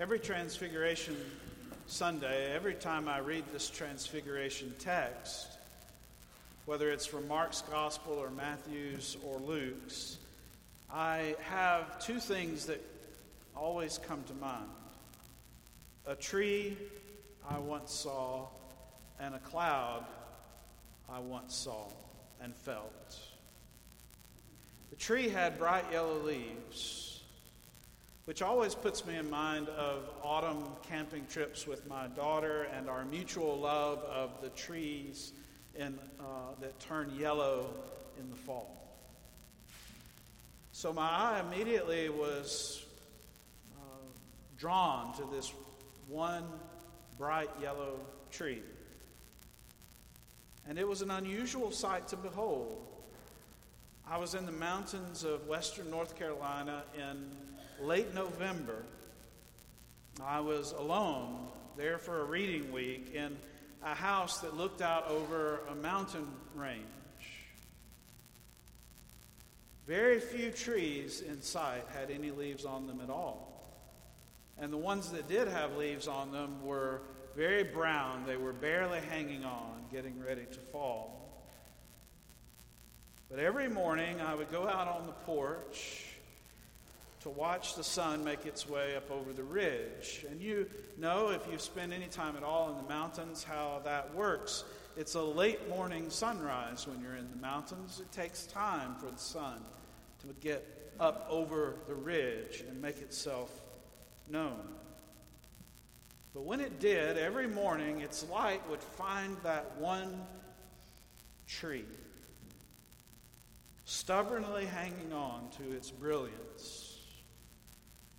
[0.00, 1.16] Every Transfiguration
[1.88, 5.48] Sunday, every time I read this Transfiguration text,
[6.66, 10.18] whether it's from Mark's Gospel or Matthew's or Luke's,
[10.88, 12.80] I have two things that
[13.56, 14.68] always come to mind
[16.06, 16.76] a tree
[17.50, 18.46] I once saw,
[19.18, 20.04] and a cloud
[21.10, 21.88] I once saw
[22.40, 23.18] and felt.
[24.90, 27.07] The tree had bright yellow leaves,
[28.28, 33.02] which always puts me in mind of autumn camping trips with my daughter and our
[33.06, 35.32] mutual love of the trees
[35.74, 36.24] in, uh,
[36.60, 37.70] that turn yellow
[38.20, 38.94] in the fall.
[40.72, 42.84] So my eye immediately was
[43.78, 43.80] uh,
[44.58, 45.50] drawn to this
[46.06, 46.44] one
[47.16, 47.98] bright yellow
[48.30, 48.60] tree.
[50.68, 52.84] And it was an unusual sight to behold.
[54.06, 57.30] I was in the mountains of western North Carolina in
[57.80, 58.82] late November.
[60.24, 63.36] I was alone there for a reading week in
[63.84, 66.84] a house that looked out over a mountain range.
[69.86, 73.48] Very few trees in sight had any leaves on them at all.
[74.58, 77.02] And the ones that did have leaves on them were
[77.36, 78.24] very brown.
[78.26, 81.14] They were barely hanging on, getting ready to fall.
[83.30, 86.04] But every morning I would go out on the porch
[87.20, 90.24] to watch the sun make its way up over the ridge.
[90.30, 94.14] And you know, if you spend any time at all in the mountains, how that
[94.14, 94.64] works.
[94.96, 98.00] It's a late morning sunrise when you're in the mountains.
[98.00, 99.60] It takes time for the sun
[100.20, 103.50] to get up over the ridge and make itself
[104.28, 104.60] known.
[106.34, 110.20] But when it did, every morning its light would find that one
[111.46, 111.84] tree,
[113.84, 116.87] stubbornly hanging on to its brilliance.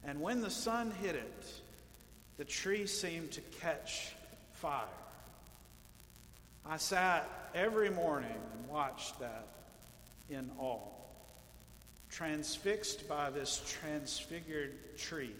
[0.03, 1.53] And when the sun hit it,
[2.37, 4.13] the tree seemed to catch
[4.53, 4.85] fire.
[6.65, 9.47] I sat every morning and watched that
[10.29, 10.79] in awe,
[12.09, 15.35] transfixed by this transfigured tree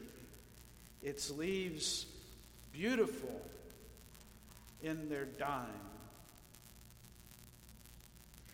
[1.01, 2.05] its leaves
[2.71, 3.41] beautiful
[4.81, 5.67] in their dying.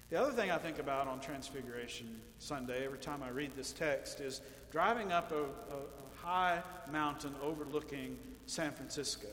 [0.09, 4.19] The other thing I think about on Transfiguration Sunday, every time I read this text,
[4.19, 4.41] is
[4.71, 5.77] driving up a, a,
[6.25, 6.59] high
[6.91, 9.27] mountain overlooking San Francisco.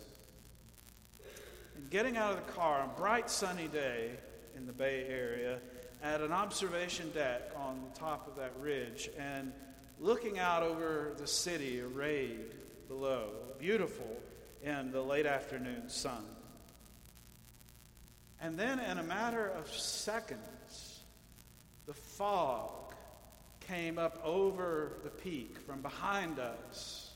[1.74, 4.10] And getting out of the car on a bright sunny day
[4.54, 5.58] in the Bay Area
[6.02, 9.54] at an observation deck on the top of that ridge and
[10.00, 12.54] looking out over the city arrayed
[12.88, 14.20] below, beautiful
[14.62, 16.26] in the late afternoon sun.
[18.38, 21.00] And then, in a matter of seconds,
[21.86, 22.91] the fog
[23.72, 27.10] came up over the peak from behind us,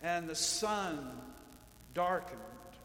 [0.00, 1.10] and the sun
[1.92, 2.38] darkened,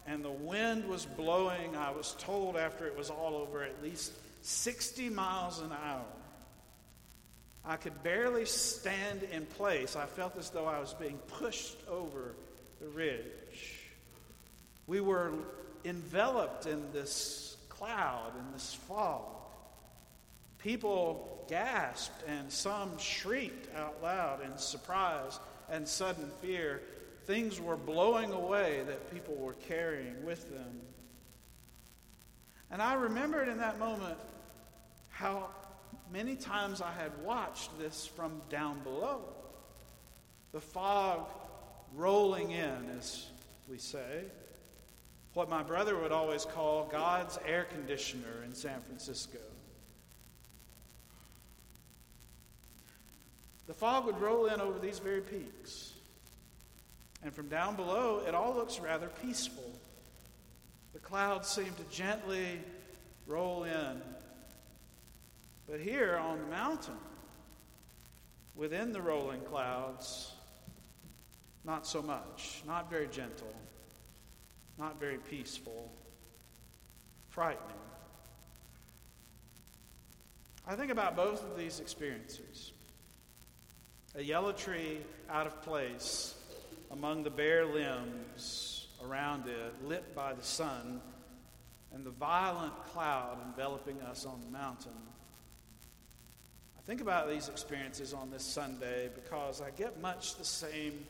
[0.04, 4.12] and the wind was blowing, I was told after it was all over, at least
[4.42, 6.02] 60 miles an hour.
[7.64, 9.94] I could barely stand in place.
[9.94, 12.34] I felt as though I was being pushed over
[12.80, 13.76] the ridge.
[14.88, 15.30] We were
[15.84, 19.40] enveloped in this cloud, in this fog.
[20.62, 25.38] People gasped and some shrieked out loud in surprise
[25.70, 26.82] and sudden fear.
[27.24, 30.80] Things were blowing away that people were carrying with them.
[32.70, 34.18] And I remembered in that moment
[35.08, 35.48] how
[36.12, 39.20] many times I had watched this from down below.
[40.52, 41.26] The fog
[41.94, 43.26] rolling in, as
[43.68, 44.24] we say.
[45.34, 49.38] What my brother would always call God's air conditioner in San Francisco.
[53.70, 55.92] The fog would roll in over these very peaks.
[57.22, 59.70] And from down below, it all looks rather peaceful.
[60.92, 62.58] The clouds seem to gently
[63.28, 64.02] roll in
[65.68, 66.96] but here on the mountain,
[68.56, 70.32] within the rolling clouds,
[71.64, 72.64] not so much.
[72.66, 73.54] Not very gentle,
[74.80, 75.92] not very peaceful,
[77.28, 77.62] frightening.
[80.66, 82.72] I think about both of these experiences.
[84.16, 84.98] A yellow tree
[85.28, 86.34] out of place
[86.90, 91.00] among the bare limbs around it, lit by the sun,
[91.92, 94.92] and the violent cloud enveloping us on the mountain.
[96.76, 101.06] I think about these experiences on this Sunday because I get much the same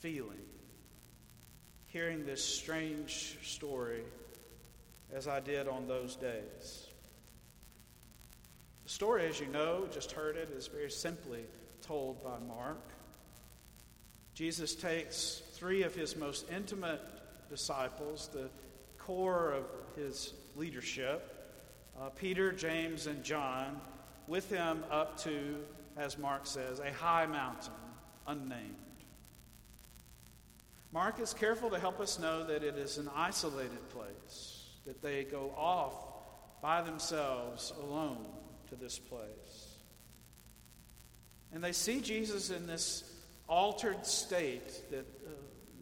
[0.00, 0.38] feeling
[1.86, 4.02] hearing this strange story
[5.12, 6.88] as I did on those days.
[8.82, 11.44] The story, as you know, just heard it, is very simply
[11.84, 12.80] told by Mark.
[14.34, 17.00] Jesus takes three of his most intimate
[17.48, 18.48] disciples, the
[18.98, 19.64] core of
[19.96, 21.30] his leadership,
[22.00, 23.80] uh, Peter, James, and John,
[24.26, 25.56] with him up to,
[25.96, 27.72] as Mark says, a high mountain,
[28.26, 28.74] unnamed.
[30.92, 35.24] Mark is careful to help us know that it is an isolated place, that they
[35.24, 35.92] go off
[36.62, 38.24] by themselves alone
[38.68, 39.73] to this place.
[41.54, 43.04] And they see Jesus in this
[43.48, 45.30] altered state, that uh,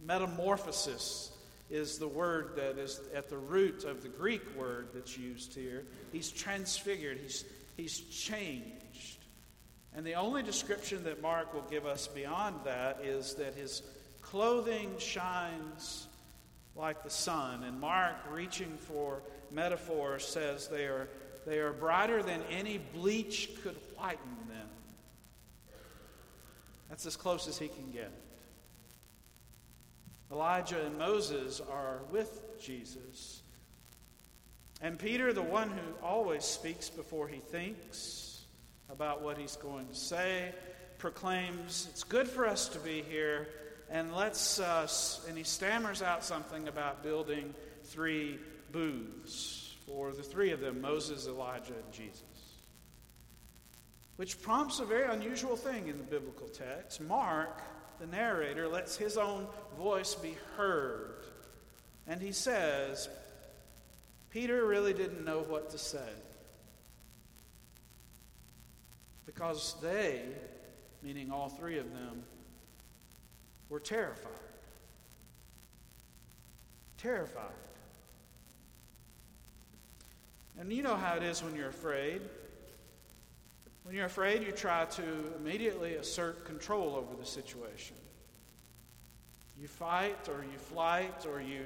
[0.05, 1.33] metamorphosis
[1.71, 5.87] is the word that is at the root of the Greek word that's used here.
[6.13, 7.47] He's transfigured, he's,
[7.79, 9.25] he's changed.
[9.95, 13.83] And the only description that Mark will give us beyond that is that his
[14.21, 16.09] clothing shines
[16.77, 17.65] like the sun.
[17.65, 21.09] And Mark, reaching for metaphor, says they are,
[21.47, 24.69] they are brighter than any bleach could whiten them.
[26.93, 28.13] That's as close as he can get.
[30.31, 33.41] Elijah and Moses are with Jesus.
[34.83, 38.43] And Peter, the one who always speaks before he thinks
[38.91, 40.53] about what he's going to say,
[40.99, 43.49] proclaims, It's good for us to be here,
[43.91, 44.87] and let's, uh,
[45.27, 47.55] and he stammers out something about building
[47.85, 48.39] three
[48.71, 52.32] booths for the three of them Moses, Elijah, and Jesus.
[54.23, 57.01] Which prompts a very unusual thing in the biblical text.
[57.01, 57.61] Mark
[57.99, 61.25] the narrator lets his own voice be heard.
[62.07, 63.09] And he says,
[64.31, 66.09] Peter really didn't know what to say.
[69.27, 70.23] Because they,
[71.03, 72.23] meaning all three of them,
[73.69, 74.31] were terrified.
[76.97, 77.51] Terrified.
[80.61, 82.21] And you know how it is when you're afraid.
[83.85, 85.05] When you're afraid, you try to
[85.41, 87.97] immediately assert control over the situation.
[89.61, 91.65] You fight or you flight or you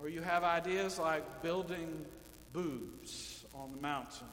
[0.00, 2.04] or you have ideas like building
[2.52, 4.26] booths on the mountain,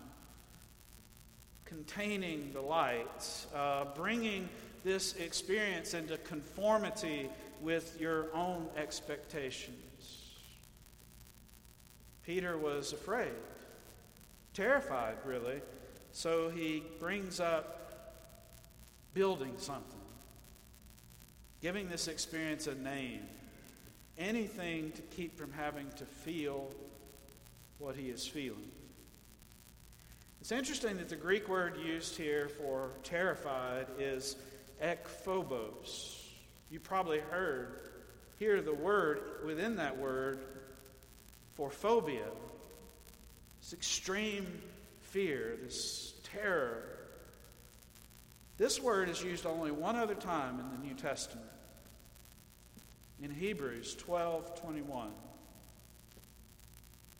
[1.66, 4.50] containing the lights, uh, bringing
[4.84, 7.30] this experience into conformity
[7.62, 9.78] with your own expectations.
[12.26, 13.32] Peter was afraid,
[14.54, 15.62] terrified, really,
[16.12, 17.78] so he brings up
[19.14, 20.00] building something,
[21.62, 23.22] giving this experience a name,
[24.18, 26.70] anything to keep from having to feel
[27.78, 28.72] what he is feeling.
[30.40, 34.36] It's interesting that the Greek word used here for terrified is
[34.82, 36.18] ekphobos.
[36.70, 37.90] You probably heard,
[38.40, 40.40] hear the word within that word
[41.54, 42.26] for phobia.
[43.60, 44.48] It's extreme
[45.12, 46.84] fear, this terror.
[48.58, 51.48] This word is used only one other time in the New Testament.
[53.22, 55.10] In Hebrews 12 21.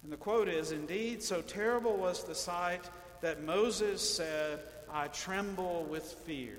[0.04, 2.90] And the quote is Indeed, so terrible was the sight
[3.22, 4.60] that Moses said,
[4.92, 6.58] I tremble with fear.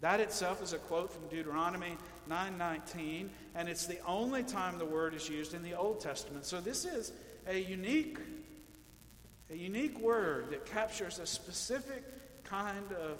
[0.00, 1.96] That itself is a quote from Deuteronomy
[2.28, 6.44] 9:19, and it's the only time the word is used in the Old Testament.
[6.44, 7.12] So this is
[7.46, 8.18] a unique
[9.52, 12.02] a unique word that captures a specific
[12.44, 13.18] kind of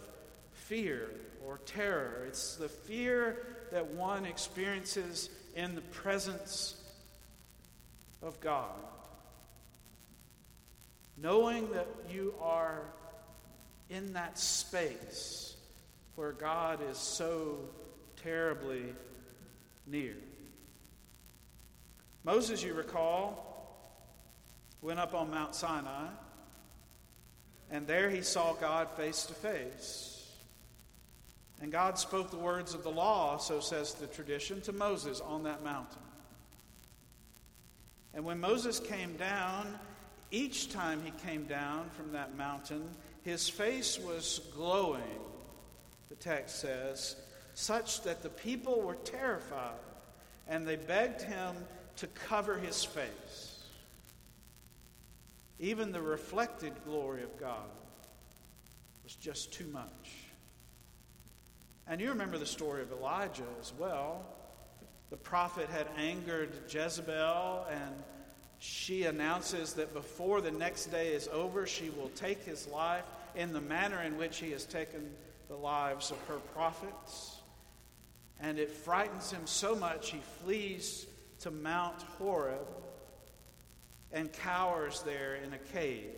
[0.52, 1.10] fear
[1.46, 2.24] or terror.
[2.26, 6.76] It's the fear that one experiences in the presence
[8.22, 8.70] of God.
[11.18, 12.80] Knowing that you are
[13.90, 15.54] in that space
[16.14, 17.58] where God is so
[18.22, 18.84] terribly
[19.86, 20.16] near.
[22.24, 23.51] Moses, you recall,
[24.82, 26.08] went up on Mount Sinai,
[27.70, 30.08] and there he saw God face to face.
[31.62, 35.44] And God spoke the words of the law, so says the tradition, to Moses on
[35.44, 36.02] that mountain.
[38.12, 39.78] And when Moses came down,
[40.32, 42.82] each time he came down from that mountain,
[43.22, 45.20] his face was glowing,
[46.08, 47.16] the text says,
[47.54, 49.78] such that the people were terrified,
[50.48, 51.54] and they begged him
[51.96, 53.51] to cover his face.
[55.62, 57.70] Even the reflected glory of God
[59.04, 60.10] was just too much.
[61.86, 64.26] And you remember the story of Elijah as well.
[65.10, 67.94] The prophet had angered Jezebel, and
[68.58, 73.04] she announces that before the next day is over, she will take his life
[73.36, 75.14] in the manner in which he has taken
[75.46, 77.36] the lives of her prophets.
[78.40, 81.06] And it frightens him so much, he flees
[81.38, 82.66] to Mount Horeb
[84.12, 86.10] and cowers there in a cave.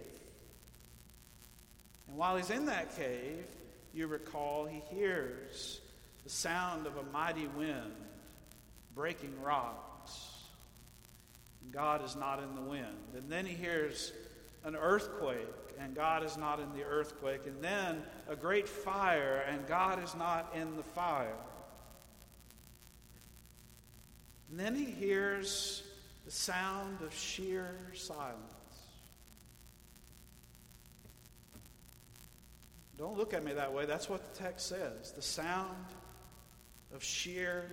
[2.08, 3.46] And while he's in that cave,
[3.92, 5.80] you recall, he hears
[6.24, 7.92] the sound of a mighty wind
[8.94, 10.12] breaking rocks.
[11.62, 13.14] And God is not in the wind.
[13.16, 14.12] And then he hears
[14.64, 15.46] an earthquake,
[15.78, 17.46] and God is not in the earthquake.
[17.46, 21.36] And then a great fire, and God is not in the fire.
[24.50, 25.82] And then he hears
[26.24, 28.38] the sound of sheer silence.
[32.96, 33.86] Don't look at me that way.
[33.86, 35.12] That's what the text says.
[35.12, 35.86] The sound
[36.94, 37.68] of sheer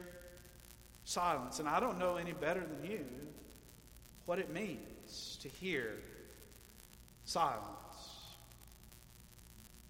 [1.03, 1.59] silence.
[1.59, 3.05] And I don't know any better than you
[4.25, 5.99] what it means to hear
[7.23, 7.65] silence.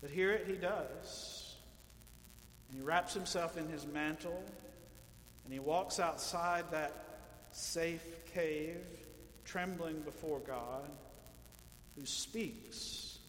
[0.02, 1.56] But hear it he does.
[2.70, 4.44] And he wraps himself in his mantle
[5.46, 7.11] and he walks outside that
[7.52, 8.78] safe cave,
[9.46, 10.90] trembling before God,
[11.98, 13.20] who speaks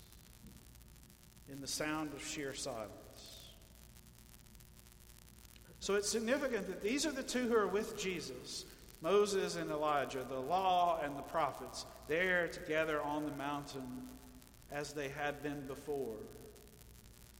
[1.49, 2.91] in the sound of sheer silence.
[5.81, 8.65] So it's significant that these are the two who are with Jesus
[9.03, 14.09] Moses and Elijah, the law and the prophets, there together on the mountain
[14.71, 16.15] as they had been before,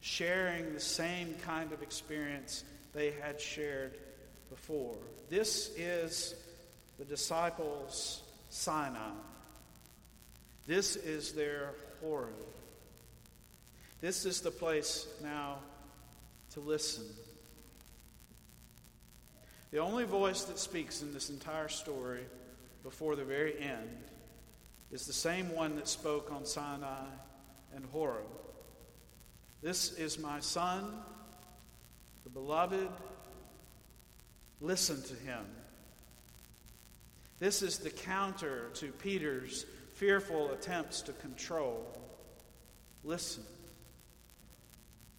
[0.01, 3.97] sharing the same kind of experience they had shared
[4.49, 4.97] before.
[5.29, 6.35] This is
[7.03, 9.11] the disciples' Sinai.
[10.65, 12.29] This is their Horeb.
[13.99, 15.57] This is the place now
[16.51, 17.03] to listen.
[19.71, 22.23] The only voice that speaks in this entire story
[22.83, 23.97] before the very end
[24.91, 27.07] is the same one that spoke on Sinai
[27.75, 28.27] and Horeb.
[29.61, 30.85] This is my son,
[32.23, 32.87] the beloved.
[34.61, 35.45] Listen to him.
[37.43, 41.85] This is the counter to Peter's fearful attempts to control.
[43.03, 43.43] Listen.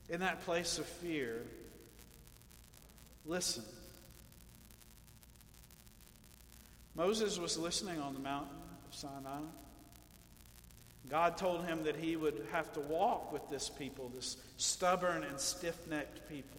[0.09, 1.43] In that place of fear,
[3.27, 3.63] listen.
[6.95, 8.57] Moses was listening on the mountain
[8.89, 9.43] of Sinai.
[11.11, 15.39] God told him that he would have to walk with this people, this stubborn and
[15.39, 16.59] stiff necked people,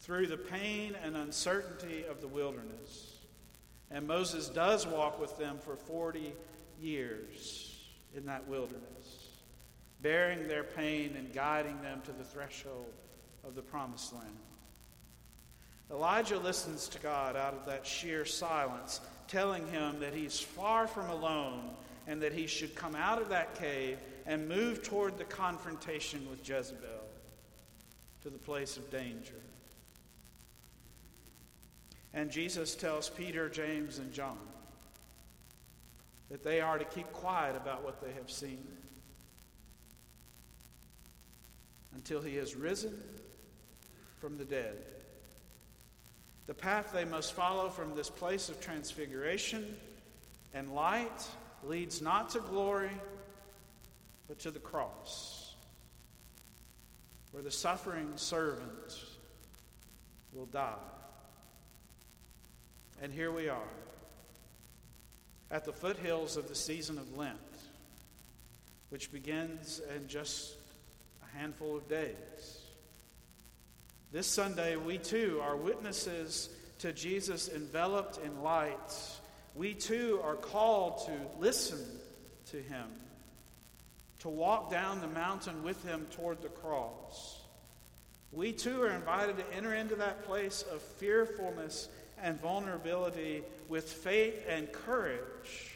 [0.00, 3.21] through the pain and uncertainty of the wilderness.
[3.92, 6.32] And Moses does walk with them for 40
[6.80, 7.76] years
[8.14, 9.28] in that wilderness,
[10.00, 12.92] bearing their pain and guiding them to the threshold
[13.44, 14.36] of the promised land.
[15.90, 21.10] Elijah listens to God out of that sheer silence, telling him that he's far from
[21.10, 21.70] alone
[22.06, 26.48] and that he should come out of that cave and move toward the confrontation with
[26.48, 26.88] Jezebel
[28.22, 29.34] to the place of danger.
[32.14, 34.38] And Jesus tells Peter, James, and John
[36.30, 38.66] that they are to keep quiet about what they have seen
[41.94, 42.98] until he has risen
[44.18, 44.76] from the dead.
[46.46, 49.76] The path they must follow from this place of transfiguration
[50.54, 51.26] and light
[51.62, 52.90] leads not to glory,
[54.26, 55.54] but to the cross,
[57.30, 59.04] where the suffering servant
[60.32, 60.74] will die.
[63.02, 63.58] And here we are
[65.50, 67.36] at the foothills of the season of Lent,
[68.90, 70.54] which begins in just
[71.20, 72.60] a handful of days.
[74.12, 78.78] This Sunday, we too are witnesses to Jesus enveloped in light.
[79.56, 81.84] We too are called to listen
[82.52, 82.86] to him,
[84.20, 87.40] to walk down the mountain with him toward the cross.
[88.30, 91.88] We too are invited to enter into that place of fearfulness
[92.22, 95.74] and vulnerability with faith and courage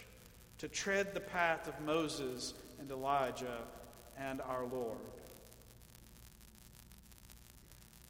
[0.58, 3.58] to tread the path of Moses and Elijah
[4.16, 4.98] and our Lord.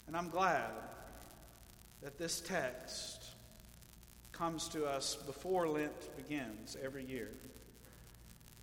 [0.06, 0.70] And I'm glad
[2.02, 3.24] that this text
[4.32, 7.30] comes to us before Lent begins every year.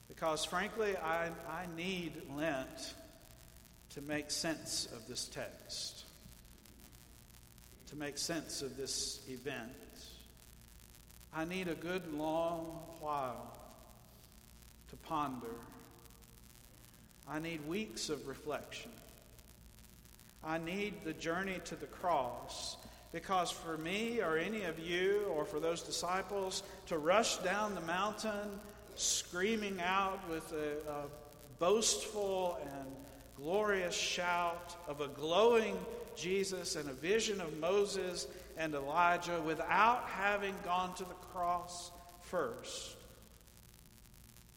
[0.07, 2.93] Because frankly, I, I need Lent
[3.89, 6.05] to make sense of this text
[7.93, 9.69] to make sense of this event.
[11.31, 13.53] I need a good long while
[14.89, 15.55] to ponder.
[17.27, 18.89] I need weeks of reflection.
[20.43, 22.77] I need the journey to the cross
[23.11, 27.81] because for me or any of you or for those disciples to rush down the
[27.81, 28.59] mountain
[28.95, 31.03] screaming out with a, a
[31.59, 32.87] boastful and
[33.37, 35.77] glorious shout of a glowing
[36.15, 38.27] Jesus and a vision of Moses
[38.57, 41.91] and Elijah without having gone to the cross
[42.21, 42.95] first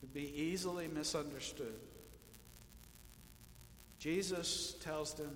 [0.00, 1.80] would be easily misunderstood.
[3.98, 5.34] Jesus tells them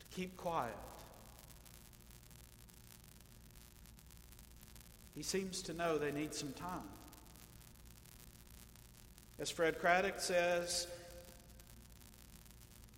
[0.00, 0.74] to keep quiet.
[5.14, 6.88] He seems to know they need some time.
[9.38, 10.88] As Fred Craddock says,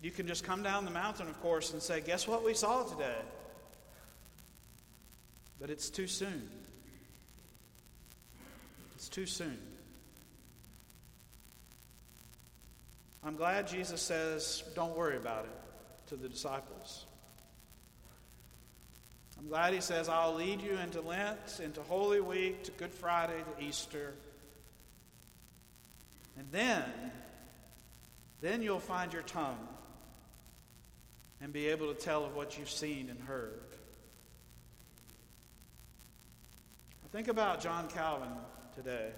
[0.01, 2.83] you can just come down the mountain, of course, and say, Guess what we saw
[2.83, 3.17] today?
[5.59, 6.49] But it's too soon.
[8.95, 9.59] It's too soon.
[13.23, 17.05] I'm glad Jesus says, Don't worry about it to the disciples.
[19.37, 23.43] I'm glad he says, I'll lead you into Lent, into Holy Week, to Good Friday,
[23.57, 24.13] to Easter.
[26.37, 26.83] And then,
[28.39, 29.57] then you'll find your tongue
[31.41, 33.59] and be able to tell of what you've seen and heard.
[37.11, 38.29] Think about John Calvin
[38.73, 39.09] today.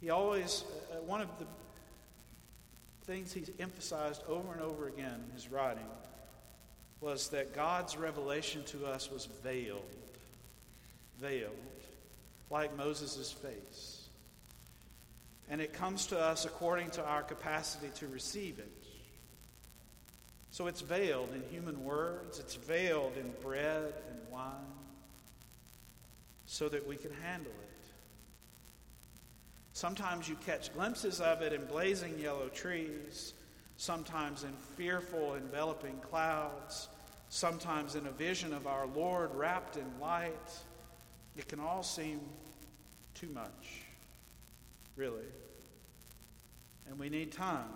[0.00, 1.46] He always, uh, one of the
[3.04, 5.86] things he's emphasized over and over again in his writing
[7.00, 9.82] was that God's revelation to us was veiled.
[11.20, 11.52] Veiled.
[12.50, 14.08] Like Moses' face.
[15.48, 18.84] And it comes to us according to our capacity to receive it.
[20.50, 24.52] So it's veiled in human words, it's veiled in bread and wine,
[26.46, 27.86] so that we can handle it.
[29.72, 33.32] Sometimes you catch glimpses of it in blazing yellow trees,
[33.76, 36.88] sometimes in fearful, enveloping clouds,
[37.28, 40.50] sometimes in a vision of our Lord wrapped in light.
[41.36, 42.20] It can all seem
[43.14, 43.84] too much,
[44.96, 45.22] really.
[46.88, 47.68] And we need time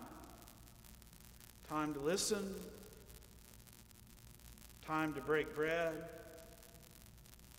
[1.69, 2.55] time to listen,
[4.87, 5.95] time to break bread,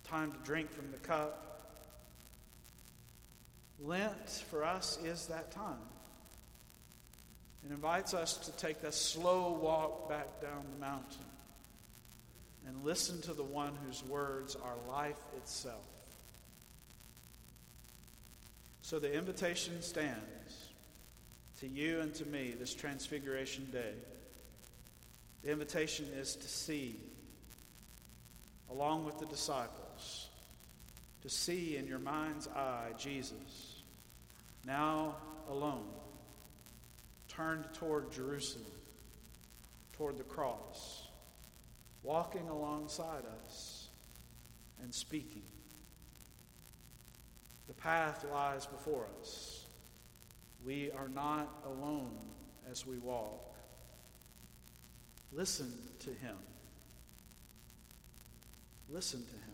[0.04, 1.42] time to drink from the cup.
[3.82, 5.76] Lent for us is that time.
[7.66, 11.26] It invites us to take a slow walk back down the mountain
[12.68, 15.84] and listen to the one whose words are life itself.
[18.82, 20.65] So the invitation stands
[21.60, 23.94] to you and to me this Transfiguration Day.
[25.44, 27.00] The invitation is to see,
[28.70, 30.30] along with the disciples,
[31.22, 33.84] to see in your mind's eye Jesus,
[34.66, 35.16] now
[35.50, 35.88] alone,
[37.28, 38.66] turned toward Jerusalem,
[39.94, 41.08] toward the cross,
[42.04, 43.88] walking alongside us
[44.84, 45.44] and speaking.
[47.68, 49.55] The path lies before us.
[50.66, 52.18] We are not alone
[52.70, 53.56] as we walk.
[55.32, 56.36] Listen to him.
[58.90, 59.45] Listen to him.